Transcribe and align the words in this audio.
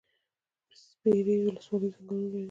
سپیرې 0.83 1.35
ولسوالۍ 1.45 1.89
ځنګلونه 1.95 2.27
لري؟ 2.31 2.39